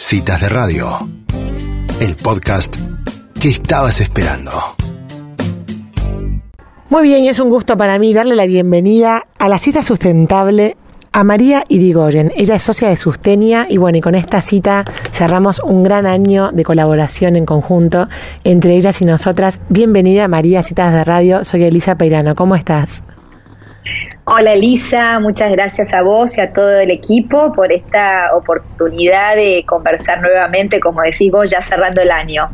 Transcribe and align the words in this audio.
Citas 0.00 0.40
de 0.40 0.48
Radio, 0.48 1.08
el 2.00 2.14
podcast 2.14 2.76
que 3.40 3.48
estabas 3.48 4.00
esperando. 4.00 4.52
Muy 6.88 7.02
bien, 7.02 7.26
es 7.26 7.40
un 7.40 7.50
gusto 7.50 7.76
para 7.76 7.98
mí 7.98 8.14
darle 8.14 8.36
la 8.36 8.46
bienvenida 8.46 9.26
a 9.38 9.48
la 9.48 9.58
cita 9.58 9.82
sustentable 9.82 10.76
a 11.10 11.24
María 11.24 11.64
Irigoyen. 11.68 12.32
Ella 12.36 12.54
es 12.54 12.62
socia 12.62 12.88
de 12.88 12.96
Sustenia 12.96 13.66
y 13.68 13.76
bueno, 13.76 13.98
y 13.98 14.00
con 14.00 14.14
esta 14.14 14.40
cita 14.40 14.84
cerramos 15.10 15.60
un 15.64 15.82
gran 15.82 16.06
año 16.06 16.52
de 16.52 16.62
colaboración 16.62 17.34
en 17.34 17.44
conjunto 17.44 18.06
entre 18.44 18.76
ellas 18.76 19.02
y 19.02 19.04
nosotras. 19.04 19.58
Bienvenida 19.68 20.28
María, 20.28 20.62
Citas 20.62 20.94
de 20.94 21.02
Radio. 21.02 21.42
Soy 21.42 21.64
Elisa 21.64 21.96
Peirano. 21.96 22.36
¿Cómo 22.36 22.54
estás? 22.54 23.02
Hola 24.24 24.52
Elisa, 24.52 25.20
muchas 25.20 25.50
gracias 25.50 25.94
a 25.94 26.02
vos 26.02 26.36
y 26.36 26.42
a 26.42 26.52
todo 26.52 26.78
el 26.80 26.90
equipo 26.90 27.52
por 27.52 27.72
esta 27.72 28.30
oportunidad 28.36 29.36
de 29.36 29.64
conversar 29.66 30.20
nuevamente, 30.20 30.80
como 30.80 31.00
decís 31.00 31.30
vos, 31.30 31.50
ya 31.50 31.62
cerrando 31.62 32.02
el 32.02 32.10
año. 32.10 32.44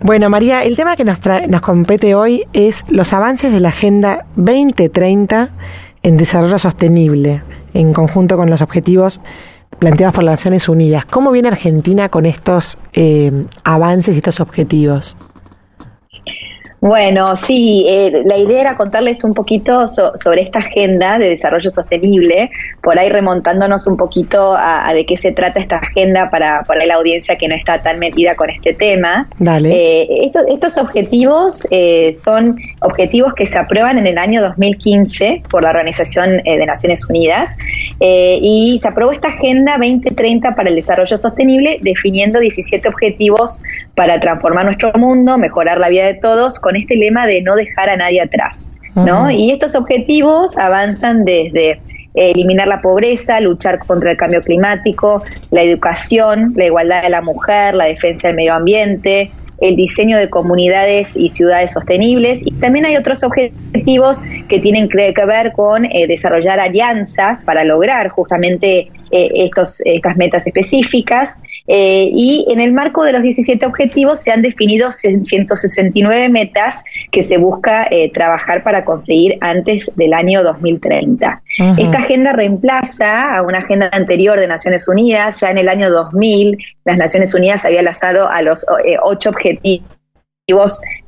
Bueno, 0.00 0.28
María, 0.28 0.64
el 0.64 0.74
tema 0.74 0.96
que 0.96 1.04
nos, 1.04 1.20
nos 1.48 1.60
compete 1.60 2.16
hoy 2.16 2.44
es 2.52 2.84
los 2.90 3.12
avances 3.12 3.52
de 3.52 3.60
la 3.60 3.68
Agenda 3.68 4.24
2030 4.34 5.50
en 6.02 6.16
desarrollo 6.16 6.58
sostenible, 6.58 7.42
en 7.74 7.92
conjunto 7.92 8.36
con 8.36 8.50
los 8.50 8.62
objetivos 8.62 9.20
planteados 9.78 10.14
por 10.14 10.24
las 10.24 10.32
Naciones 10.32 10.68
Unidas. 10.68 11.04
¿Cómo 11.06 11.30
viene 11.30 11.48
Argentina 11.48 12.08
con 12.08 12.26
estos 12.26 12.78
eh, 12.92 13.30
avances 13.62 14.16
y 14.16 14.18
estos 14.18 14.40
objetivos? 14.40 15.16
Bueno, 16.82 17.36
sí, 17.36 17.86
eh, 17.86 18.24
la 18.26 18.36
idea 18.36 18.60
era 18.60 18.76
contarles 18.76 19.22
un 19.22 19.34
poquito 19.34 19.86
sobre 19.86 20.42
esta 20.42 20.58
agenda 20.58 21.16
de 21.16 21.28
desarrollo 21.28 21.70
sostenible, 21.70 22.50
por 22.82 22.98
ahí 22.98 23.08
remontándonos 23.08 23.86
un 23.86 23.96
poquito 23.96 24.56
a, 24.58 24.92
de 24.92 25.06
qué 25.06 25.16
se 25.16 25.30
trata 25.30 25.60
esta 25.60 25.76
agenda 25.76 26.28
para, 26.28 26.64
para, 26.64 26.84
la 26.84 26.96
audiencia 26.96 27.36
que 27.36 27.46
no 27.46 27.54
está 27.54 27.80
tan 27.82 28.00
metida 28.00 28.34
con 28.34 28.50
este 28.50 28.74
tema. 28.74 29.28
Dale. 29.38 29.70
Eh, 29.70 30.32
estos 30.48 30.76
objetivos 30.76 31.68
eh, 31.70 32.10
son 32.14 32.58
objetivos 32.80 33.32
que 33.34 33.46
se 33.46 33.58
aprueban 33.58 33.98
en 33.98 34.08
el 34.08 34.18
año 34.18 34.42
2015 34.42 35.44
por 35.52 35.62
la 35.62 35.70
Organización 35.70 36.38
de 36.38 36.66
Naciones 36.66 37.08
Unidas 37.08 37.56
y 38.00 38.76
se 38.82 38.88
aprobó 38.88 39.12
esta 39.12 39.28
agenda 39.28 39.74
2030 39.78 40.56
para 40.56 40.68
el 40.68 40.74
desarrollo 40.74 41.16
sostenible 41.16 41.78
definiendo 41.80 42.40
17 42.40 42.88
objetivos 42.88 43.62
para 43.94 44.18
transformar 44.18 44.64
nuestro 44.64 44.92
mundo, 44.94 45.38
mejorar 45.38 45.78
la 45.78 45.88
vida 45.88 46.06
de 46.06 46.14
todos, 46.14 46.58
con 46.58 46.71
este 46.76 46.96
lema 46.96 47.26
de 47.26 47.42
no 47.42 47.54
dejar 47.54 47.90
a 47.90 47.96
nadie 47.96 48.20
atrás. 48.20 48.72
¿no? 48.94 49.30
Y 49.30 49.50
estos 49.50 49.74
objetivos 49.74 50.58
avanzan 50.58 51.24
desde 51.24 51.80
eliminar 52.14 52.68
la 52.68 52.82
pobreza, 52.82 53.40
luchar 53.40 53.78
contra 53.78 54.10
el 54.10 54.16
cambio 54.16 54.42
climático, 54.42 55.22
la 55.50 55.62
educación, 55.62 56.52
la 56.56 56.66
igualdad 56.66 57.02
de 57.02 57.08
la 57.08 57.22
mujer, 57.22 57.74
la 57.74 57.86
defensa 57.86 58.28
del 58.28 58.36
medio 58.36 58.54
ambiente, 58.54 59.30
el 59.62 59.76
diseño 59.76 60.18
de 60.18 60.28
comunidades 60.28 61.16
y 61.16 61.30
ciudades 61.30 61.72
sostenibles 61.72 62.42
y 62.44 62.50
también 62.54 62.84
hay 62.84 62.96
otros 62.96 63.22
objetivos 63.22 64.22
que 64.48 64.58
tienen 64.58 64.88
que 64.88 65.12
ver 65.24 65.52
con 65.52 65.84
eh, 65.84 66.06
desarrollar 66.08 66.58
alianzas 66.58 67.44
para 67.44 67.62
lograr 67.62 68.08
justamente 68.08 68.90
eh, 69.12 69.30
estos, 69.36 69.80
estas 69.84 70.16
metas 70.16 70.46
específicas 70.48 71.40
eh, 71.68 72.10
y 72.12 72.44
en 72.50 72.60
el 72.60 72.72
marco 72.72 73.04
de 73.04 73.12
los 73.12 73.22
17 73.22 73.64
objetivos 73.64 74.20
se 74.20 74.32
han 74.32 74.42
definido 74.42 74.90
169 74.90 76.28
metas 76.28 76.84
que 77.12 77.22
se 77.22 77.38
busca 77.38 77.88
trabajar 78.12 78.64
para 78.64 78.84
conseguir 78.84 79.36
antes 79.40 79.90
del 79.94 80.12
año 80.12 80.42
2030. 80.42 81.42
Esta 81.58 81.98
agenda 81.98 82.32
reemplaza 82.32 83.36
a 83.36 83.42
una 83.42 83.58
agenda 83.58 83.90
anterior 83.92 84.40
de 84.40 84.46
Naciones 84.46 84.88
Unidas, 84.88 85.40
ya 85.40 85.50
en 85.50 85.58
el 85.58 85.68
año 85.68 85.90
2000 85.90 86.56
las 86.84 86.96
Naciones 86.96 87.34
Unidas 87.34 87.64
había 87.64 87.82
lanzado 87.82 88.28
a 88.28 88.40
los 88.42 88.64
ocho 89.02 89.30
objetivos 89.30 89.86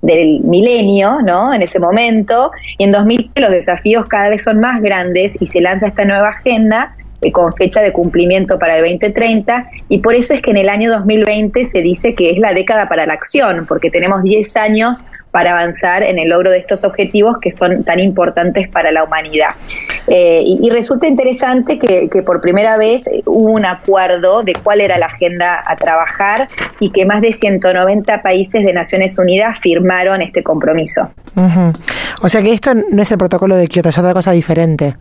del 0.02 0.40
milenio, 0.40 1.20
¿no? 1.22 1.54
En 1.54 1.62
ese 1.62 1.78
momento, 1.78 2.50
y 2.78 2.84
en 2.84 2.90
2000 2.90 3.30
los 3.36 3.50
desafíos 3.50 4.06
cada 4.06 4.28
vez 4.28 4.44
son 4.44 4.60
más 4.60 4.82
grandes 4.82 5.40
y 5.40 5.46
se 5.46 5.60
lanza 5.60 5.88
esta 5.88 6.04
nueva 6.04 6.28
agenda 6.28 6.94
eh, 6.98 7.03
con 7.32 7.54
fecha 7.54 7.80
de 7.82 7.92
cumplimiento 7.92 8.58
para 8.58 8.76
el 8.76 8.82
2030 8.82 9.68
y 9.88 9.98
por 9.98 10.14
eso 10.14 10.34
es 10.34 10.42
que 10.42 10.50
en 10.50 10.58
el 10.58 10.68
año 10.68 10.90
2020 10.90 11.64
se 11.64 11.82
dice 11.82 12.14
que 12.14 12.30
es 12.30 12.38
la 12.38 12.54
década 12.54 12.88
para 12.88 13.06
la 13.06 13.14
acción, 13.14 13.66
porque 13.66 13.90
tenemos 13.90 14.22
10 14.22 14.56
años 14.56 15.04
para 15.34 15.50
avanzar 15.50 16.04
en 16.04 16.20
el 16.20 16.28
logro 16.28 16.52
de 16.52 16.58
estos 16.58 16.84
objetivos 16.84 17.38
que 17.40 17.50
son 17.50 17.82
tan 17.82 17.98
importantes 17.98 18.68
para 18.68 18.92
la 18.92 19.02
humanidad. 19.02 19.48
Eh, 20.06 20.42
y, 20.44 20.70
resulta 20.70 21.08
interesante 21.08 21.76
que, 21.76 22.22
por 22.22 22.40
primera 22.40 22.76
vez 22.76 23.02
hubo 23.26 23.50
un 23.50 23.66
acuerdo 23.66 24.44
de 24.44 24.52
cuál 24.52 24.80
era 24.80 24.96
la 24.96 25.06
agenda 25.06 25.60
a 25.66 25.74
trabajar 25.74 26.46
y 26.78 26.90
que 26.90 27.04
más 27.04 27.20
de 27.20 27.32
190 27.32 28.22
países 28.22 28.64
de 28.64 28.72
Naciones 28.72 29.18
Unidas 29.18 29.58
firmaron 29.58 30.22
este 30.22 30.44
compromiso. 30.44 31.10
O 32.22 32.28
sea 32.28 32.40
que 32.40 32.52
esto 32.52 32.72
no 32.74 33.02
es 33.02 33.10
el 33.10 33.18
protocolo 33.18 33.56
de 33.56 33.66
Kioto, 33.66 33.88
es 33.88 33.98
otra 33.98 34.12
cosa 34.12 34.30
diferente. 34.30 34.94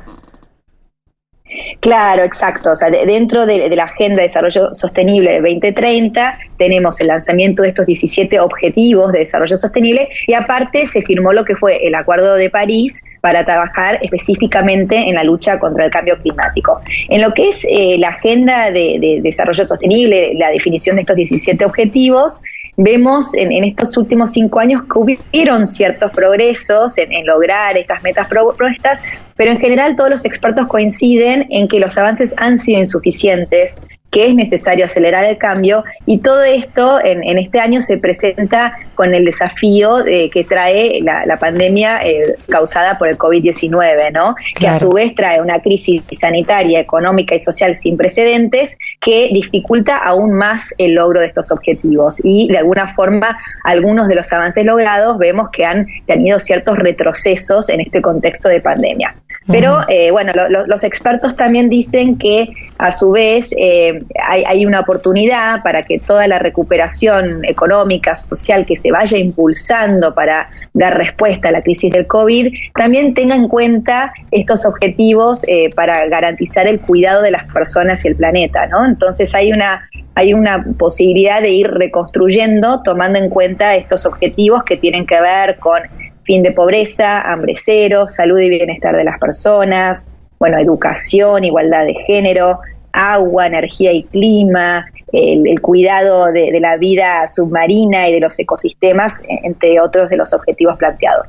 Claro, 1.84 2.24
exacto. 2.24 2.72
O 2.72 2.76
sea, 2.76 2.90
dentro 2.90 3.46
de, 3.46 3.70
la 3.76 3.84
Agenda 3.84 4.22
de 4.22 4.30
Desarrollo 4.30 4.74
Sostenible 4.74 5.32
de 5.32 5.42
2030 5.42 6.40
tenemos 6.58 7.02
el 7.02 7.08
lanzamiento 7.08 7.62
de 7.62 7.68
estos 7.68 7.86
17 7.86 8.40
objetivos 8.40 9.12
de 9.12 9.20
desarrollo 9.20 9.58
sostenible 9.58 10.08
y 10.26 10.34
aparte 10.34 10.86
se 10.86 11.02
firmó 11.02 11.34
lo 11.34 11.44
que 11.44 11.58
fue 11.58 11.86
el 11.86 11.94
Acuerdo 11.96 12.36
de 12.36 12.50
París 12.50 13.04
para 13.20 13.44
trabajar 13.44 14.00
específicamente 14.02 14.96
en 14.96 15.16
la 15.16 15.26
lucha 15.26 15.60
contra 15.60 15.84
el 15.84 15.92
cambio 15.92 16.18
climático. 16.20 16.80
En 17.10 17.22
lo 17.22 17.34
que 17.34 17.50
es 17.50 17.68
eh, 17.70 17.98
la 18.00 18.10
Agenda 18.10 18.72
de 18.72 19.20
Desarrollo 19.22 19.66
Sostenible, 19.66 20.36
la 20.36 20.52
definición 20.52 20.96
de 20.96 21.02
estos 21.02 21.18
17 21.18 21.66
objetivos, 21.66 22.44
vemos 22.78 23.34
en, 23.36 23.64
estos 23.64 23.98
últimos 23.98 24.32
cinco 24.32 24.60
años 24.60 24.84
que 24.84 25.00
hubieron 25.00 25.66
ciertos 25.66 26.12
progresos 26.12 26.98
en, 26.98 27.26
lograr 27.26 27.78
estas 27.78 28.02
metas 28.04 28.28
propuestas, 28.28 29.04
pero 29.36 29.52
en 29.52 29.60
general 29.60 29.96
todos 29.96 30.10
los 30.10 30.26
expertos 30.26 30.68
coinciden 30.68 31.46
en 31.50 31.68
que 31.68 31.80
los 31.80 31.98
avances 31.98 32.34
han 32.38 32.58
sido 32.58 32.80
insuficientes 32.80 33.78
que 34.14 34.28
es 34.28 34.36
necesario 34.36 34.86
acelerar 34.86 35.26
el 35.26 35.38
cambio 35.38 35.84
y 36.06 36.20
todo 36.20 36.44
esto 36.44 37.00
en, 37.04 37.38
este 37.40 37.60
año 37.60 37.82
se 37.82 37.98
presenta 37.98 38.78
con 38.94 39.16
el 39.16 39.26
desafío 39.26 40.06
que 40.06 40.46
trae 40.48 41.02
la, 41.02 41.38
pandemia 41.38 42.00
eh, 42.06 42.36
causada 42.48 43.00
por 43.00 43.08
el 43.08 43.18
COVID-19, 43.18 44.12
¿no? 44.14 44.36
Que 44.58 44.68
a 44.68 44.76
su 44.76 44.92
vez 44.92 45.16
trae 45.16 45.42
una 45.42 45.60
crisis 45.60 46.04
sanitaria, 46.12 46.80
económica 46.80 47.34
y 47.34 47.42
social 47.42 47.76
sin 47.76 47.98
precedentes 47.98 48.78
que 49.02 49.30
dificulta 49.34 49.98
aún 49.98 50.34
más 50.34 50.76
el 50.78 50.94
logro 50.94 51.20
de 51.20 51.28
estos 51.28 51.52
objetivos 51.52 52.22
y 52.24 52.48
de 52.50 52.60
alguna 52.60 52.88
forma 52.94 53.40
algunos 53.64 54.08
de 54.08 54.16
los 54.16 54.32
avances 54.32 54.64
logrados 54.64 55.18
vemos 55.18 55.50
que 55.50 55.66
han 55.66 55.88
tenido 56.06 56.40
ciertos 56.40 56.78
retrocesos 56.78 57.70
en 57.70 57.82
este 57.82 58.02
contexto 58.02 58.48
de 58.48 58.62
pandemia. 58.62 59.16
Pero 59.48 59.82
eh, 59.90 60.12
bueno, 60.12 60.32
los 60.68 60.84
expertos 60.84 61.36
también 61.36 61.70
dicen 61.70 62.18
que 62.18 62.48
a 62.84 62.92
su 62.92 63.12
vez 63.12 63.56
eh, 63.58 63.98
hay, 64.28 64.66
una 64.66 64.82
oportunidad 64.82 65.64
para 65.64 65.84
que 65.84 66.00
toda 66.00 66.28
la 66.28 66.38
recuperación 66.38 67.46
económica, 67.46 68.14
social 68.14 68.66
que 68.66 68.76
se 68.76 68.92
vaya 68.92 69.18
impulsando 69.18 70.14
para 70.14 70.50
dar 70.74 70.98
respuesta 70.98 71.48
a 71.48 71.54
la 71.54 71.62
crisis 71.62 71.94
del 71.94 72.08
COVID, 72.08 72.54
también 72.76 73.14
tenga 73.14 73.36
en 73.36 73.48
cuenta 73.48 74.12
estos 74.32 74.66
objetivos 74.66 75.46
eh, 75.48 75.70
para 75.74 76.06
garantizar 76.08 76.68
el 76.68 76.82
cuidado 76.82 77.22
de 77.22 77.32
las 77.32 77.50
personas 77.54 78.04
y 78.04 78.10
el 78.10 78.18
planeta, 78.18 78.68
¿no? 78.68 78.86
Entonces 78.86 79.34
hay 79.34 79.54
una 79.54 79.90
hay 80.16 80.34
una 80.34 80.66
posibilidad 80.78 81.42
de 81.42 81.52
ir 81.52 81.72
reconstruyendo 81.72 82.84
tomando 82.84 83.18
en 83.18 83.30
cuenta 83.30 83.76
estos 83.76 84.06
objetivos 84.06 84.64
que 84.64 84.76
tienen 84.76 85.08
que 85.08 85.22
ver 85.22 85.58
con 85.58 85.84
fin 86.26 86.44
de 86.44 86.52
pobreza, 86.52 87.22
hambre 87.22 87.54
cero, 87.56 88.10
salud 88.10 88.40
y 88.40 88.50
bienestar 88.50 88.98
de 88.98 89.06
las 89.06 89.20
personas, 89.20 90.10
bueno, 90.38 90.60
educación, 90.60 91.46
igualdad 91.46 91.86
de 91.86 91.94
género, 92.06 92.60
agua, 92.94 93.48
energía 93.48 93.92
y 93.92 94.04
clima, 94.04 94.86
el, 95.12 95.60
cuidado 95.62 96.32
de, 96.32 96.60
la 96.60 96.78
vida 96.78 97.28
submarina 97.28 98.08
y 98.08 98.14
de 98.14 98.20
los 98.20 98.40
ecosistemas, 98.40 99.22
entre 99.44 99.80
otros 99.80 100.10
de 100.10 100.18
los 100.18 100.34
objetivos 100.34 100.78
planteados. 100.78 101.28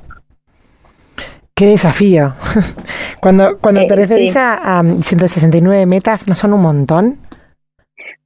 Qué 1.55 1.67
desafío. 1.67 2.35
cuando 3.21 3.59
cuando 3.59 3.83
eh, 3.83 3.87
te 3.87 3.97
referís 3.97 4.37
a 4.37 4.83
169 5.03 5.87
metas, 5.87 6.27
¿no 6.27 6.35
son 6.35 6.53
un 6.53 6.63
montón? 6.63 7.19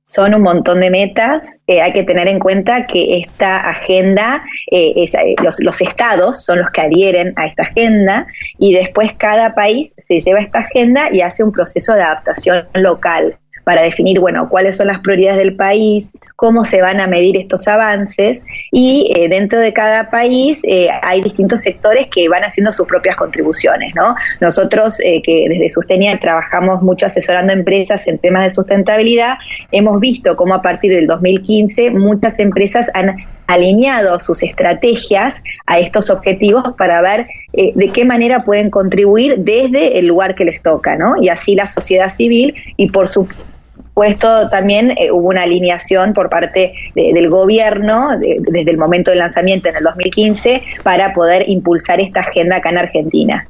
Son 0.08 0.34
un 0.34 0.42
montón 0.42 0.80
de 0.80 0.90
metas. 0.90 1.62
Eh, 1.66 1.82
hay 1.82 1.92
que 1.92 2.02
tener 2.02 2.28
en 2.28 2.38
cuenta 2.38 2.86
que 2.86 3.18
esta 3.18 3.58
agenda, 3.68 4.42
eh, 4.70 4.94
eh, 4.96 5.34
los, 5.42 5.80
estados 5.82 6.44
son 6.44 6.60
los 6.60 6.70
que 6.70 6.80
adhieren 6.80 7.34
a 7.36 7.46
esta 7.46 7.64
agenda 7.64 8.26
y 8.58 8.72
después 8.72 9.12
cada 9.18 9.54
país 9.54 9.94
se 9.98 10.18
lleva 10.18 10.40
esta 10.40 10.60
agenda 10.60 11.10
y 11.12 11.20
hace 11.20 11.44
un 11.44 11.52
proceso 11.52 11.94
de 11.94 12.02
adaptación 12.02 12.66
local. 12.72 13.38
Para 13.68 13.82
definir, 13.82 14.18
bueno, 14.18 14.48
cuáles 14.48 14.78
son 14.78 14.86
las 14.86 15.00
prioridades 15.00 15.36
del 15.36 15.54
país, 15.54 16.16
cómo 16.36 16.64
se 16.64 16.80
van 16.80 17.00
a 17.00 17.06
medir 17.06 17.36
estos 17.36 17.68
avances 17.68 18.46
y 18.72 19.12
eh, 19.14 19.28
dentro 19.28 19.60
de 19.60 19.74
cada 19.74 20.08
país 20.08 20.62
eh, 20.66 20.88
hay 21.02 21.20
distintos 21.20 21.60
sectores 21.60 22.06
que 22.06 22.30
van 22.30 22.44
haciendo 22.44 22.72
sus 22.72 22.88
propias 22.88 23.16
contribuciones, 23.16 23.94
¿no? 23.94 24.14
Nosotros 24.40 24.98
eh, 25.00 25.20
que 25.22 25.44
desde 25.50 25.68
Sustenia 25.68 26.18
trabajamos 26.18 26.80
mucho 26.80 27.04
asesorando 27.04 27.52
empresas 27.52 28.08
en 28.08 28.16
temas 28.16 28.46
de 28.46 28.52
sustentabilidad, 28.52 29.36
hemos 29.70 30.00
visto 30.00 30.34
cómo 30.34 30.54
a 30.54 30.62
partir 30.62 30.90
del 30.90 31.06
2015 31.06 31.90
muchas 31.90 32.38
empresas 32.38 32.90
han 32.94 33.16
alineado 33.48 34.18
sus 34.18 34.42
estrategias 34.42 35.44
a 35.66 35.78
estos 35.78 36.08
objetivos 36.08 36.74
para 36.78 37.02
ver 37.02 37.26
de 37.52 37.90
qué 37.94 38.04
manera 38.06 38.40
pueden 38.40 38.70
contribuir 38.70 39.36
desde 39.38 39.98
el 39.98 40.06
lugar 40.06 40.34
que 40.34 40.44
les 40.44 40.62
toca, 40.62 40.96
¿no? 40.96 41.20
Y 41.20 41.28
así 41.28 41.54
la 41.54 41.66
sociedad 41.66 42.08
civil 42.08 42.54
y 42.76 42.90
por 42.90 43.08
supuesto 43.08 43.57
también 44.50 44.92
eh, 44.92 45.10
hubo 45.10 45.28
una 45.28 45.42
alineación 45.42 46.12
por 46.12 46.28
parte 46.28 46.74
del 46.94 47.28
gobierno 47.28 48.10
desde 48.18 48.70
el 48.70 48.78
momento 48.78 49.10
del 49.10 49.20
lanzamiento 49.20 49.68
en 49.68 49.76
el 49.76 49.82
2015 49.82 50.62
para 50.82 51.12
poder 51.12 51.48
impulsar 51.48 52.00
esta 52.00 52.20
agenda 52.20 52.56
acá 52.56 52.70
en 52.70 52.78
Argentina. 52.78 53.48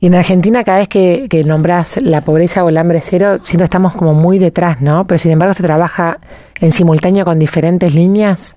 Y 0.00 0.06
en 0.06 0.14
Argentina 0.14 0.64
cada 0.64 0.78
vez 0.78 0.88
que 0.88 1.44
nombras 1.46 2.00
la 2.02 2.22
pobreza 2.22 2.64
o 2.64 2.68
el 2.68 2.76
hambre 2.76 3.00
cero, 3.00 3.38
siento 3.44 3.62
que 3.62 3.64
estamos 3.66 3.94
como 3.94 4.14
muy 4.14 4.38
detrás, 4.38 4.80
¿no? 4.80 5.06
Pero 5.06 5.18
sin 5.18 5.30
embargo 5.30 5.54
se 5.54 5.62
trabaja 5.62 6.18
en 6.60 6.72
simultáneo 6.72 7.24
con 7.24 7.38
diferentes 7.38 7.94
líneas. 7.94 8.56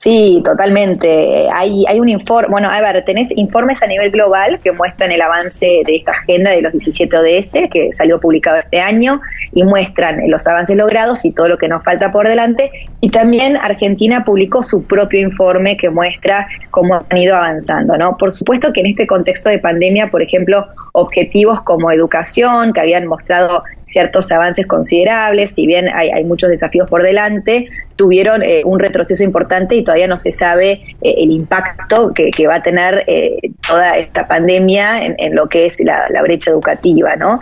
Sí, 0.00 0.40
totalmente. 0.44 1.48
Hay, 1.52 1.84
hay 1.88 1.98
un 1.98 2.08
informe, 2.08 2.48
bueno, 2.52 2.70
a 2.70 2.80
ver, 2.80 3.04
tenés 3.04 3.36
informes 3.36 3.82
a 3.82 3.86
nivel 3.88 4.12
global 4.12 4.60
que 4.60 4.70
muestran 4.70 5.10
el 5.10 5.20
avance 5.20 5.66
de 5.84 5.96
esta 5.96 6.12
agenda 6.12 6.52
de 6.52 6.62
los 6.62 6.70
17 6.70 7.16
ODS, 7.16 7.68
que 7.68 7.92
salió 7.92 8.20
publicado 8.20 8.58
este 8.58 8.80
año, 8.80 9.20
y 9.52 9.64
muestran 9.64 10.20
los 10.30 10.46
avances 10.46 10.76
logrados 10.76 11.24
y 11.24 11.32
todo 11.32 11.48
lo 11.48 11.58
que 11.58 11.66
nos 11.66 11.82
falta 11.82 12.12
por 12.12 12.28
delante. 12.28 12.70
Y 13.00 13.10
también 13.10 13.56
Argentina 13.56 14.24
publicó 14.24 14.62
su 14.62 14.84
propio 14.84 15.18
informe 15.18 15.76
que 15.76 15.90
muestra 15.90 16.46
cómo 16.70 16.94
han 16.94 17.18
ido 17.18 17.34
avanzando, 17.34 17.96
¿no? 17.96 18.16
Por 18.16 18.30
supuesto 18.30 18.72
que 18.72 18.82
en 18.82 18.86
este 18.86 19.04
contexto 19.04 19.48
de 19.48 19.58
pandemia, 19.58 20.12
por 20.12 20.22
ejemplo, 20.22 20.68
objetivos 20.92 21.60
como 21.62 21.90
educación, 21.90 22.72
que 22.72 22.78
habían 22.78 23.08
mostrado 23.08 23.64
ciertos 23.88 24.30
avances 24.30 24.66
considerables, 24.66 25.54
si 25.54 25.66
bien 25.66 25.88
hay, 25.88 26.24
muchos 26.24 26.50
desafíos 26.50 26.88
por 26.88 27.02
delante, 27.02 27.68
tuvieron 27.96 28.42
eh, 28.42 28.62
un 28.64 28.78
retroceso 28.78 29.24
importante 29.24 29.74
y 29.74 29.82
todavía 29.82 30.06
no 30.06 30.18
se 30.18 30.30
sabe 30.30 30.72
eh, 30.72 31.14
el 31.16 31.30
impacto 31.32 32.12
que, 32.14 32.46
va 32.46 32.56
a 32.56 32.62
tener 32.62 33.04
eh, 33.06 33.38
toda 33.66 33.96
esta 33.96 34.28
pandemia 34.28 35.04
en, 35.04 35.34
lo 35.34 35.48
que 35.48 35.66
es 35.66 35.80
la, 35.80 36.06
brecha 36.22 36.50
educativa, 36.50 37.16
¿no? 37.16 37.40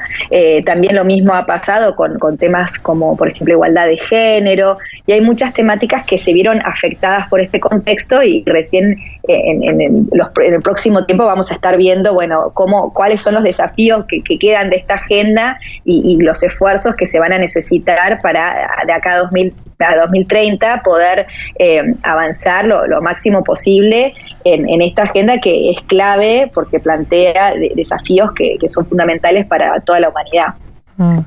también 0.65 0.95
lo 0.95 1.05
mismo 1.05 1.33
ha 1.33 1.47
pasado 1.47 1.97
con, 1.97 2.39
temas 2.39 2.79
como, 2.79 3.17
por 3.17 3.29
ejemplo, 3.29 3.55
igualdad 3.55 3.87
de 3.87 3.99
género, 3.99 4.79
y 5.07 5.13
hay 5.13 5.21
muchas 5.21 5.53
temáticas 5.53 6.05
que 6.05 6.19
se 6.19 6.33
vieron 6.33 6.61
afectadas 6.65 7.29
por 7.29 7.41
este 7.41 7.61
contexto 7.61 8.23
y 8.23 8.43
recién 8.47 8.99
en, 9.29 10.09
el 10.21 10.63
próximo 10.63 11.05
tiempo 11.05 11.25
vamos 11.25 11.51
a 11.51 11.55
estar 11.55 11.77
viendo, 11.77 12.15
bueno, 12.15 12.51
cómo, 12.55 12.93
cuáles 12.93 13.21
son 13.21 13.35
los 13.35 13.45
desafíos 13.45 14.05
que, 14.07 14.23
quedan 14.39 14.71
de 14.71 14.77
esta 14.77 14.95
agenda 14.95 15.59
y, 15.85 16.17
los 16.21 16.36
esfuerzos 16.43 16.94
que 16.94 17.06
se 17.06 17.19
van 17.19 17.33
a 17.33 17.38
necesitar 17.38 18.21
para 18.21 18.69
de 18.87 18.93
acá 18.93 19.15
a 19.15 19.19
2000 19.19 19.55
a 19.79 19.97
2030 19.97 20.83
poder 20.83 21.27
eh, 21.59 21.83
avanzar 22.03 22.65
lo, 22.65 23.00
máximo 23.03 23.44
posible 23.44 24.15
en, 24.44 24.81
esta 24.81 25.03
agenda 25.03 25.38
que 25.38 25.71
es 25.71 25.81
clave 25.83 26.50
porque 26.55 26.79
plantea 26.81 27.55
desafíos 27.75 28.31
que, 28.33 28.56
son 28.69 28.87
fundamentales 28.87 29.47
para 29.47 29.79
toda 29.81 30.00
la 30.00 30.09
humanidad. 30.09 30.55
Mm, 30.97 31.19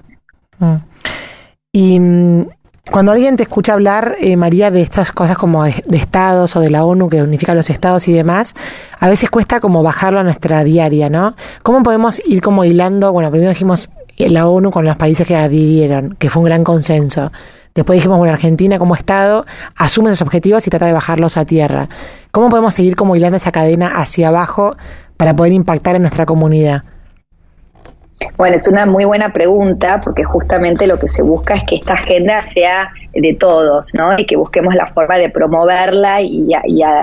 mm. 0.59 0.77
Y 1.71 1.99
mm, 1.99 2.47
cuando 2.91 3.11
alguien 3.11 3.35
te 3.35 3.43
escucha 3.43 3.73
hablar, 3.73 4.15
eh, 4.19 4.35
María, 4.35 4.71
de 4.71 4.81
estas 4.81 5.11
cosas 5.11 5.37
como 5.37 5.63
de, 5.63 5.73
estados 5.91 6.55
o 6.55 6.59
de 6.59 6.69
la 6.69 6.83
ONU 6.83 7.09
que 7.09 7.21
unifica 7.21 7.53
los 7.53 7.69
estados 7.69 8.07
y 8.07 8.13
demás, 8.13 8.55
a 8.99 9.09
veces 9.09 9.29
cuesta 9.29 9.59
como 9.59 9.83
bajarlo 9.83 10.19
a 10.19 10.23
nuestra 10.23 10.63
diaria, 10.63 11.09
¿no? 11.09 11.35
¿Cómo 11.61 11.83
podemos 11.83 12.21
ir 12.25 12.41
como 12.41 12.65
hilando? 12.65 13.11
Bueno, 13.11 13.29
primero 13.29 13.51
dijimos 13.51 13.91
la 14.27 14.47
ONU 14.47 14.71
con 14.71 14.85
los 14.85 14.97
países 14.97 15.25
que 15.25 15.35
adhirieron, 15.35 16.15
que 16.19 16.29
fue 16.29 16.41
un 16.41 16.47
gran 16.47 16.63
consenso. 16.63 17.31
Después 17.73 17.97
dijimos, 17.97 18.17
bueno, 18.17 18.33
Argentina 18.33 18.77
como 18.77 18.95
Estado 18.95 19.45
asume 19.75 20.09
esos 20.09 20.21
objetivos 20.21 20.67
y 20.67 20.69
trata 20.69 20.85
de 20.85 20.93
bajarlos 20.93 21.37
a 21.37 21.45
tierra. 21.45 21.87
¿Cómo 22.31 22.49
podemos 22.49 22.73
seguir 22.73 22.95
como 22.95 23.15
hilando 23.15 23.37
esa 23.37 23.51
cadena 23.51 23.87
hacia 23.95 24.27
abajo 24.27 24.75
para 25.15 25.35
poder 25.35 25.53
impactar 25.53 25.95
en 25.95 26.01
nuestra 26.01 26.25
comunidad? 26.25 26.83
Bueno, 28.37 28.57
es 28.57 28.67
una 28.67 28.85
muy 28.85 29.05
buena 29.05 29.31
pregunta 29.31 30.01
porque 30.03 30.23
justamente 30.23 30.87
lo 30.87 30.99
que 30.99 31.07
se 31.07 31.21
busca 31.21 31.55
es 31.55 31.63
que 31.63 31.75
esta 31.75 31.93
agenda 31.93 32.41
sea 32.41 32.91
de 33.13 33.33
todos, 33.33 33.93
¿no? 33.93 34.17
Y 34.17 34.25
que 34.25 34.35
busquemos 34.35 34.75
la 34.75 34.87
forma 34.87 35.17
de 35.17 35.29
promoverla 35.29 36.21
y, 36.21 36.49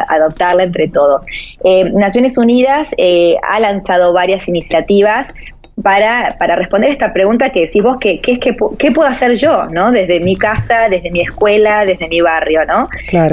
adoptarla 0.08 0.64
entre 0.64 0.88
todos. 0.88 1.24
Eh, 1.64 1.90
Naciones 1.94 2.36
Unidas 2.36 2.90
eh, 2.98 3.36
ha 3.48 3.60
lanzado 3.60 4.12
varias 4.12 4.46
iniciativas 4.48 5.32
para, 5.82 6.36
para 6.38 6.56
responder 6.56 6.90
esta 6.90 7.12
pregunta 7.12 7.50
que 7.50 7.60
decís 7.60 7.82
vos, 7.82 7.98
que, 8.00 8.20
es 8.26 8.38
que, 8.38 8.56
¿qué 8.78 8.90
puedo 8.92 9.08
hacer 9.08 9.34
yo, 9.36 9.66
no? 9.66 9.92
Desde 9.92 10.20
mi 10.20 10.36
casa, 10.36 10.88
desde 10.88 11.10
mi 11.10 11.20
escuela, 11.20 11.84
desde 11.84 12.08
mi 12.08 12.20
barrio, 12.20 12.64
¿no? 12.64 12.88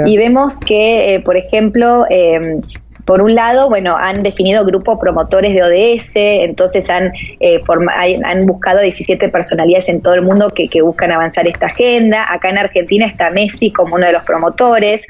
Y 0.06 0.16
vemos 0.16 0.60
que, 0.60 1.14
eh, 1.14 1.20
por 1.20 1.36
ejemplo, 1.36 2.06
eh, 2.10 2.60
por 3.04 3.20
un 3.20 3.34
lado, 3.34 3.68
bueno, 3.68 3.96
han 3.96 4.22
definido 4.22 4.64
grupos 4.64 4.98
promotores 4.98 5.54
de 5.54 5.62
ODS, 5.62 6.16
entonces 6.16 6.88
han, 6.88 7.12
eh, 7.40 7.60
han 8.24 8.46
buscado 8.46 8.80
17 8.80 9.28
personalidades 9.28 9.88
en 9.88 10.00
todo 10.00 10.14
el 10.14 10.22
mundo 10.22 10.50
que, 10.50 10.68
buscan 10.84 11.12
avanzar 11.12 11.46
esta 11.46 11.66
agenda. 11.66 12.26
Acá 12.30 12.50
en 12.50 12.58
Argentina 12.58 13.06
está 13.06 13.30
Messi 13.30 13.70
como 13.70 13.94
uno 13.94 14.06
de 14.06 14.12
los 14.12 14.22
promotores. 14.24 15.06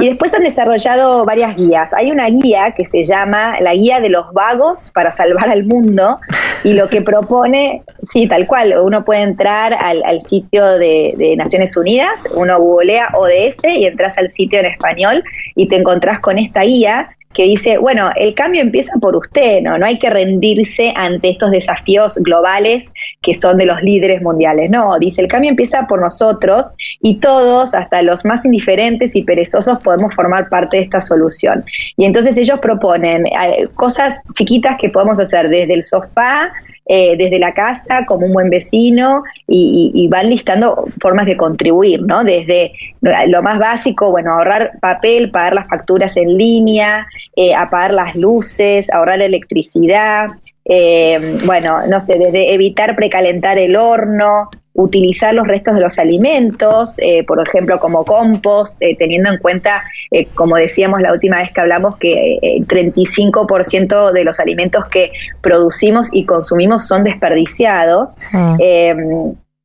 Y 0.00 0.08
después 0.08 0.34
han 0.34 0.42
desarrollado 0.42 1.24
varias 1.24 1.56
guías. 1.56 1.94
Hay 1.94 2.10
una 2.10 2.28
guía 2.28 2.72
que 2.76 2.84
se 2.84 3.04
llama 3.04 3.56
la 3.60 3.74
Guía 3.74 4.00
de 4.00 4.10
los 4.10 4.32
Vagos 4.32 4.90
para 4.92 5.12
Salvar 5.12 5.48
al 5.48 5.64
Mundo 5.64 6.18
y 6.62 6.74
lo 6.74 6.88
que 6.88 7.00
propone, 7.02 7.82
sí, 8.02 8.26
tal 8.26 8.46
cual, 8.46 8.74
uno 8.82 9.04
puede 9.04 9.22
entrar 9.22 9.72
al, 9.72 10.20
sitio 10.22 10.64
de, 10.78 11.14
de 11.16 11.36
Naciones 11.36 11.76
Unidas, 11.76 12.28
uno 12.34 12.58
googlea 12.58 13.10
ODS 13.14 13.64
y 13.64 13.86
entras 13.86 14.18
al 14.18 14.30
sitio 14.30 14.58
en 14.58 14.66
español 14.66 15.24
y 15.54 15.68
te 15.68 15.76
encontrás 15.76 16.20
con 16.20 16.38
esta 16.38 16.62
guía 16.62 17.08
que 17.34 17.42
dice, 17.42 17.78
bueno, 17.78 18.10
el 18.16 18.34
cambio 18.34 18.62
empieza 18.62 18.92
por 19.00 19.16
usted, 19.16 19.60
¿no? 19.60 19.76
No 19.76 19.86
hay 19.86 19.98
que 19.98 20.08
rendirse 20.08 20.94
ante 20.96 21.30
estos 21.30 21.50
desafíos 21.50 22.16
globales 22.18 22.94
que 23.20 23.34
son 23.34 23.58
de 23.58 23.66
los 23.66 23.82
líderes 23.82 24.22
mundiales. 24.22 24.70
No, 24.70 24.98
dice, 24.98 25.20
el 25.20 25.28
cambio 25.28 25.50
empieza 25.50 25.86
por 25.86 26.00
nosotros 26.00 26.74
y 27.02 27.16
todos, 27.16 27.74
hasta 27.74 28.02
los 28.02 28.24
más 28.24 28.44
indiferentes 28.44 29.16
y 29.16 29.22
perezosos, 29.22 29.80
podemos 29.80 30.14
formar 30.14 30.48
parte 30.48 30.76
de 30.76 30.84
esta 30.84 31.00
solución. 31.00 31.64
Y 31.96 32.04
entonces 32.04 32.36
ellos 32.36 32.60
proponen 32.60 33.26
eh, 33.26 33.68
cosas 33.74 34.22
chiquitas 34.32 34.76
que 34.78 34.88
podemos 34.88 35.18
hacer 35.18 35.48
desde 35.48 35.74
el 35.74 35.82
sofá, 35.82 36.52
eh, 36.86 37.16
desde 37.16 37.38
la 37.38 37.54
casa 37.54 38.04
como 38.06 38.26
un 38.26 38.32
buen 38.32 38.50
vecino 38.50 39.22
y, 39.46 40.06
van 40.08 40.28
listando 40.28 40.84
formas 41.00 41.26
de 41.26 41.36
contribuir, 41.36 42.02
¿no? 42.02 42.24
Desde 42.24 42.72
lo 43.00 43.42
más 43.42 43.58
básico, 43.58 44.10
bueno, 44.10 44.32
ahorrar 44.32 44.72
papel, 44.80 45.30
pagar 45.30 45.54
las 45.54 45.68
facturas 45.68 46.16
en 46.16 46.36
línea, 46.36 47.06
eh, 47.36 47.54
apagar 47.54 47.94
las 47.94 48.14
luces, 48.14 48.92
ahorrar 48.92 49.22
electricidad, 49.22 50.28
eh, 50.64 51.38
bueno, 51.44 51.86
no 51.88 52.00
sé, 52.00 52.18
desde 52.18 52.54
evitar 52.54 52.96
precalentar 52.96 53.58
el 53.58 53.76
horno, 53.76 54.50
utilizar 54.74 55.32
los 55.34 55.46
restos 55.46 55.76
de 55.76 55.80
los 55.80 55.98
alimentos, 55.98 56.98
eh, 56.98 57.24
por 57.26 57.40
ejemplo, 57.40 57.78
como 57.78 58.04
compost, 58.04 58.76
eh, 58.80 58.96
teniendo 58.98 59.30
en 59.30 59.38
cuenta, 59.38 59.84
eh, 60.10 60.26
como 60.34 60.56
decíamos 60.56 61.00
la 61.00 61.12
última 61.12 61.38
vez 61.38 61.52
que 61.52 61.60
hablamos, 61.60 61.96
que 61.96 62.38
el 62.42 62.66
35% 62.66 64.12
de 64.12 64.24
los 64.24 64.40
alimentos 64.40 64.86
que 64.86 65.12
producimos 65.40 66.12
y 66.12 66.24
consumimos 66.26 66.88
son 66.88 67.04
desperdiciados. 67.04 68.18
Ah. 68.32 68.56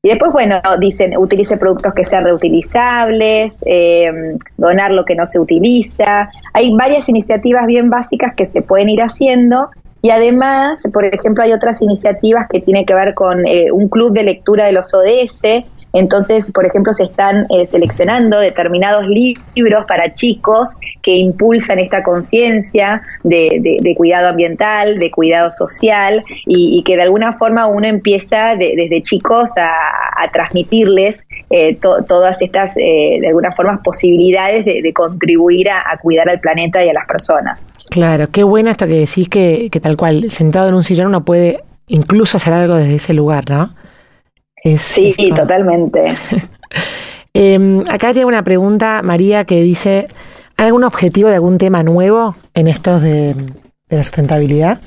Y 0.01 0.08
después, 0.08 0.32
bueno, 0.32 0.62
dicen, 0.79 1.18
utilice 1.18 1.58
productos 1.58 1.94
que 1.94 2.06
sean 2.06 2.24
reutilizables, 2.24 3.65
donar 4.56 4.91
lo 4.91 5.03
que 5.03 5.13
no 5.15 5.25
se 5.25 5.39
utiliza. 5.39 6.29
Hay 6.53 6.74
varias 6.74 7.10
iniciativas 7.10 7.65
bien 7.68 7.89
básicas 7.89 8.34
que 8.34 8.46
se 8.46 8.62
pueden 8.62 8.88
ir 8.88 9.01
haciendo 9.01 9.70
y 10.01 10.12
además, 10.12 10.84
por 10.94 11.06
ejemplo, 11.06 11.44
hay 11.44 11.53
otras 11.53 11.82
iniciativas 11.82 12.48
que 12.50 12.62
tienen 12.62 12.86
que 12.86 12.94
ver 12.94 13.13
con 13.13 13.46
eh, 13.48 13.72
un 13.72 13.89
club 13.89 14.13
de 14.13 14.24
lectura 14.24 14.65
de 14.65 14.72
los 14.72 14.94
ODS, 14.94 15.65
entonces, 15.94 16.51
por 16.51 16.65
ejemplo, 16.65 16.94
se 16.94 17.03
están 17.03 17.48
eh, 17.50 17.65
seleccionando 17.65 18.39
determinados 18.39 19.06
libros 19.08 19.86
para 19.88 20.13
chicos 20.13 20.77
que 21.01 21.15
impulsan 21.15 21.79
esta 21.79 22.03
conciencia 22.03 23.01
de, 23.24 23.96
cuidado 23.98 24.27
ambiental, 24.27 25.00
de 25.00 25.10
cuidado 25.10 25.50
social 25.50 26.24
y, 26.46 26.84
que 26.84 26.96
de 26.96 27.03
alguna 27.03 27.34
forma 27.34 27.68
uno 27.68 27.88
empieza 27.88 28.56
desde 28.56 29.01
chicos 29.01 29.51
a, 29.58 29.74
transmitirles 30.32 31.27
eh, 31.50 31.77
todas 31.77 32.41
estas, 32.41 32.77
eh, 32.77 33.18
de 33.22 33.27
alguna 33.27 33.53
forma, 33.53 33.82
posibilidades 33.82 34.65
de, 34.65 34.94
contribuir 34.94 35.70
a, 35.70 35.98
cuidar 36.01 36.29
al 36.29 36.39
planeta 36.39 36.84
y 36.84 36.89
a 36.89 36.94
las 36.94 37.08
personas. 37.08 37.65
Claro, 37.89 38.27
qué 38.31 38.43
bueno 38.43 38.69
esto 38.69 38.86
que 38.86 39.00
decís 39.00 39.29
que, 39.29 39.69
que 39.72 39.79
tal 39.79 39.98
cual, 39.98 40.29
sentado 40.31 40.69
en 40.69 40.75
un 40.75 40.84
sillón 40.84 41.08
uno 41.08 41.25
puede 41.25 41.63
incluso 41.88 42.38
hacer 42.38 42.53
algo 42.53 42.75
desde 42.75 42.96
ese 42.96 43.13
lugar, 43.13 43.50
¿no? 43.50 43.74
sí, 44.77 45.13
totalmente. 45.36 46.05
Em, 47.31 47.81
acá 47.88 48.12
llega 48.12 48.25
una 48.25 48.43
pregunta, 48.43 49.01
María, 49.03 49.46
que 49.46 49.62
dice, 49.62 50.08
¿hay 50.58 50.65
algún 50.65 50.84
objetivo 50.84 51.29
de 51.29 51.36
algún 51.36 51.60
tema 51.60 51.84
nuevo 51.84 52.36
en 52.55 52.67
estos 52.67 53.03
de, 53.03 53.36
la 53.88 54.03
sustentabilidad? 54.03 54.79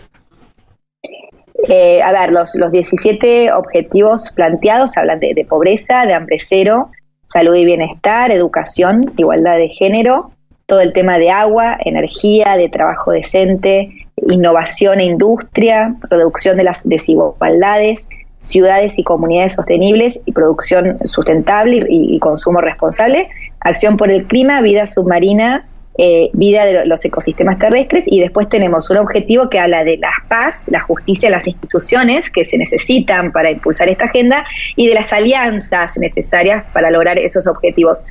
Eh, 1.69 2.03
a 2.03 2.11
ver, 2.11 2.33
los, 2.33 2.57
los 2.57 2.73
17 2.73 3.53
objetivos 3.53 4.33
planteados 4.35 4.97
hablan 4.97 5.21
de, 5.21 5.47
pobreza, 5.49 6.05
de 6.05 6.15
hambre 6.15 6.39
cero, 6.41 6.91
salud 7.25 7.55
y 7.55 7.65
bienestar, 7.65 8.33
educación, 8.33 9.13
igualdad 9.17 9.57
de 9.57 9.69
género, 9.69 10.33
todo 10.67 10.81
el 10.81 10.93
tema 10.93 11.19
de 11.19 11.31
agua, 11.31 11.77
energía, 11.85 12.57
de 12.57 12.69
trabajo 12.69 13.13
decente, 13.13 14.07
innovación 14.29 15.01
e 15.01 15.05
industria, 15.05 15.97
reducción 16.09 16.57
de 16.57 16.65
las 16.65 16.89
desigualdades, 16.89 18.09
ciudades 18.43 18.99
y 18.99 19.05
comunidades 19.05 19.55
sostenibles 19.55 20.21
y 20.27 20.33
producción 20.33 20.99
sustentable 21.05 21.87
y, 21.89 22.19
consumo 22.19 22.61
responsable, 22.61 23.29
acción 23.61 23.97
por 23.97 24.11
el 24.11 24.27
clima, 24.27 24.61
vida 24.61 24.87
submarina, 24.87 25.69
eh, 25.99 26.31
vida 26.33 26.65
de 26.65 26.87
los 26.87 27.05
ecosistemas 27.05 27.59
terrestres 27.59 28.07
y 28.09 28.19
después 28.19 28.49
tenemos 28.49 28.89
un 28.91 28.97
objetivo 28.97 29.51
que 29.51 29.61
habla 29.61 29.85
de 29.85 29.99
la 29.99 30.11
paz, 30.27 30.67
la 30.69 30.81
justicia, 30.81 31.31
las 31.31 31.47
instituciones 31.47 32.31
que 32.31 32.45
se 32.45 32.57
necesitan 32.57 33.31
para 33.31 33.51
impulsar 33.51 33.91
esta 33.91 34.07
agenda 34.07 34.45
y 34.75 34.89
de 34.89 34.95
las 34.95 35.13
alianzas 35.13 35.99
necesarias 35.99 36.65
para 36.73 36.91
lograr 36.91 37.19
esos 37.19 37.47
objetivos. 37.47 38.03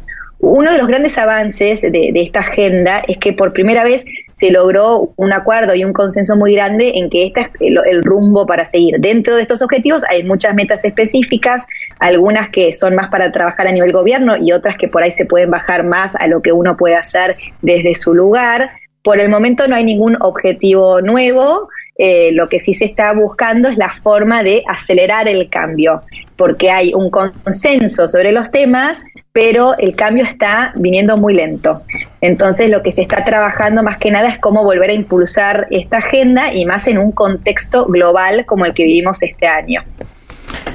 Uno 0.43 0.71
de 0.71 0.79
los 0.79 0.88
grandes 0.88 1.19
avances 1.19 1.81
de, 1.81 2.12
esta 2.15 2.39
agenda 2.39 3.03
es 3.07 3.19
que 3.19 3.31
por 3.31 3.53
primera 3.53 3.83
vez 3.83 4.05
se 4.31 4.50
logró 4.50 5.13
un 5.15 5.33
acuerdo 5.33 5.75
y 5.75 5.83
un 5.83 5.93
consenso 5.93 6.36
muy 6.36 6.55
grande 6.55 6.93
en 6.95 7.12
que 7.12 7.27
este 7.27 7.41
es 7.41 7.50
el, 7.60 8.03
rumbo 8.03 8.48
para 8.48 8.65
seguir. 8.65 8.95
Dentro 9.00 9.36
de 9.36 9.43
estos 9.43 9.62
objetivos 9.62 10.03
hay 10.10 10.24
muchas 10.24 10.55
metas 10.55 10.83
específicas, 10.83 11.67
algunas 12.00 12.50
que 12.50 12.74
son 12.74 12.95
más 12.95 13.12
para 13.12 13.31
trabajar 13.31 13.67
a 13.67 13.71
nivel 13.71 13.91
gobierno 13.91 14.36
y 14.36 14.51
otras 14.51 14.77
que 14.77 14.88
por 14.88 15.03
ahí 15.03 15.12
se 15.12 15.25
pueden 15.25 15.51
bajar 15.51 15.86
más 15.86 16.15
a 16.15 16.25
lo 16.25 16.41
que 16.41 16.51
uno 16.51 16.75
puede 16.75 16.95
hacer 16.95 17.36
desde 17.62 17.93
su 17.93 18.15
lugar. 18.15 18.71
Por 19.03 19.19
el 19.19 19.29
momento 19.29 19.67
no 19.67 19.75
hay 19.75 19.83
ningún 19.83 20.17
objetivo 20.21 21.01
nuevo, 21.01 21.69
eh, 22.03 22.31
lo 22.31 22.50
que 22.50 22.60
sí 22.60 22.74
se 22.74 22.86
está 22.86 23.13
buscando 23.13 23.70
es 23.70 23.77
la 23.77 23.93
forma 23.93 24.41
de 24.41 24.63
acelerar 24.67 25.27
el 25.27 25.50
cambio, 25.50 26.01
porque 26.36 26.72
hay 26.72 26.96
un 26.96 27.12
consenso 27.12 28.08
sobre 28.08 28.31
los 28.31 28.50
temas, 28.50 29.03
pero 29.31 29.77
el 29.77 29.96
cambio 29.96 30.25
está 30.25 30.74
viniendo 30.75 31.15
muy 31.15 31.36
lento. 31.36 31.84
Entonces 32.20 32.72
lo 32.72 32.81
que 32.81 32.91
se 32.91 33.03
está 33.03 33.24
trabajando 33.24 33.84
más 33.84 34.00
que 34.00 34.10
nada 34.10 34.29
es 34.29 34.39
cómo 34.39 34.63
volver 34.63 34.89
a 34.89 34.93
impulsar 34.93 35.67
esta 35.70 35.98
agenda 35.98 36.51
y 36.51 36.65
más 36.65 36.88
en 36.88 36.98
un 36.98 37.12
contexto 37.12 37.86
global 37.86 38.48
como 38.48 38.65
el 38.65 38.74
que 38.74 38.86
vivimos 38.86 39.22
este 39.22 39.46
año. 39.46 39.84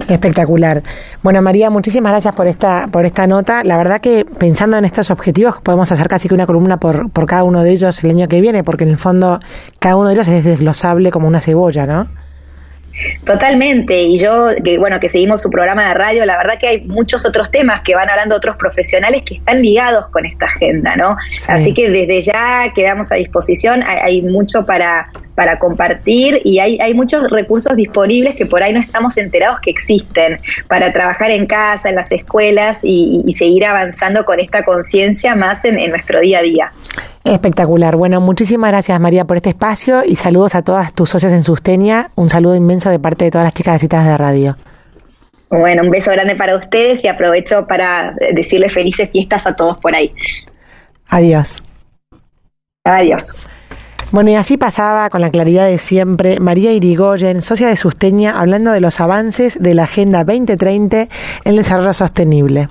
Espectacular. 0.08 0.82
Bueno, 1.22 1.42
María, 1.42 1.68
muchísimas 1.70 2.12
gracias 2.12 2.34
por 2.34 2.46
esta, 2.46 2.88
por 2.92 3.04
esta 3.06 3.26
nota. 3.26 3.64
La 3.64 3.76
verdad 3.76 4.00
que 4.00 4.24
pensando 4.24 4.76
en 4.76 4.84
estos 4.84 5.10
objetivos 5.10 5.56
podemos 5.62 5.90
hacer 5.90 6.08
casi 6.08 6.28
que 6.28 6.34
una 6.34 6.46
columna 6.46 6.78
por, 6.78 7.10
por 7.10 7.26
cada 7.26 7.42
uno 7.42 7.62
de 7.62 7.72
ellos 7.72 8.02
el 8.04 8.10
año 8.10 8.28
que 8.28 8.40
viene, 8.40 8.62
porque 8.62 8.84
en 8.84 8.90
el 8.90 8.98
fondo 8.98 9.40
cada 9.80 9.96
uno 9.96 10.08
de 10.08 10.14
ellos 10.14 10.28
es 10.28 10.44
desglosable 10.44 11.10
como 11.10 11.26
una 11.26 11.40
cebolla, 11.40 11.86
¿no? 11.86 12.06
Totalmente, 13.24 14.02
y 14.02 14.18
yo, 14.18 14.48
que 14.64 14.78
bueno, 14.78 15.00
que 15.00 15.08
seguimos 15.08 15.42
su 15.42 15.50
programa 15.50 15.88
de 15.88 15.94
radio, 15.94 16.24
la 16.24 16.36
verdad 16.36 16.58
que 16.58 16.68
hay 16.68 16.80
muchos 16.82 17.26
otros 17.26 17.50
temas 17.50 17.82
que 17.82 17.94
van 17.94 18.08
hablando 18.08 18.36
otros 18.36 18.56
profesionales 18.56 19.22
que 19.22 19.34
están 19.34 19.62
ligados 19.62 20.08
con 20.10 20.24
esta 20.24 20.46
agenda, 20.46 20.96
¿no? 20.96 21.16
Así 21.48 21.74
que 21.74 21.90
desde 21.90 22.22
ya 22.22 22.72
quedamos 22.74 23.12
a 23.12 23.16
disposición, 23.16 23.82
hay, 23.82 24.22
mucho 24.22 24.64
para, 24.64 25.10
para 25.34 25.58
compartir 25.58 26.40
y 26.44 26.58
hay, 26.58 26.78
hay 26.80 26.94
muchos 26.94 27.30
recursos 27.30 27.76
disponibles 27.76 28.34
que 28.34 28.46
por 28.46 28.62
ahí 28.62 28.72
no 28.72 28.80
estamos 28.80 29.18
enterados 29.18 29.60
que 29.60 29.70
existen 29.70 30.38
para 30.68 30.92
trabajar 30.92 31.30
en 31.30 31.46
casa, 31.46 31.90
en 31.90 31.96
las 31.96 32.12
escuelas 32.12 32.80
y, 32.82 33.24
seguir 33.34 33.66
avanzando 33.66 34.24
con 34.24 34.40
esta 34.40 34.64
conciencia 34.64 35.34
más 35.34 35.64
en 35.66 35.90
nuestro 35.90 36.20
día 36.20 36.38
a 36.38 36.42
día. 36.42 36.72
Espectacular. 37.26 37.96
Bueno, 37.96 38.20
muchísimas 38.20 38.70
gracias 38.70 39.00
María 39.00 39.24
por 39.24 39.36
este 39.36 39.48
espacio 39.50 40.04
y 40.04 40.14
saludos 40.14 40.54
a 40.54 40.62
todas 40.62 40.92
tus 40.92 41.10
socias 41.10 41.32
en 41.32 41.42
Sustenia. 41.42 42.10
Un 42.14 42.30
saludo 42.30 42.54
inmenso 42.54 42.88
de 42.88 43.00
parte 43.00 43.24
de 43.24 43.32
todas 43.32 43.44
las 43.44 43.52
chicas 43.52 43.74
de 43.74 43.78
citas 43.80 44.06
de 44.06 44.16
radio. 44.16 44.56
Bueno, 45.50 45.82
un 45.82 45.90
beso 45.90 46.12
grande 46.12 46.36
para 46.36 46.56
ustedes 46.56 47.04
y 47.04 47.08
aprovecho 47.08 47.66
para 47.66 48.14
decirles 48.32 48.72
felices 48.72 49.10
fiestas 49.10 49.46
a 49.46 49.56
todos 49.56 49.78
por 49.78 49.94
ahí. 49.94 50.14
Adiós. 51.08 51.64
Adiós. 52.84 53.34
Bueno, 54.12 54.30
y 54.30 54.36
así 54.36 54.56
pasaba 54.56 55.10
con 55.10 55.20
la 55.20 55.30
claridad 55.30 55.66
de 55.66 55.78
siempre 55.78 56.38
María 56.38 56.72
Irigoyen, 56.72 57.42
socia 57.42 57.66
de 57.66 57.76
Sustenia, 57.76 58.38
hablando 58.38 58.70
de 58.70 58.80
los 58.80 59.00
avances 59.00 59.60
de 59.60 59.74
la 59.74 59.82
Agenda 59.84 60.22
2030 60.22 61.02
en 61.02 61.08
el 61.44 61.56
desarrollo 61.56 61.92
sostenible. 61.92 62.68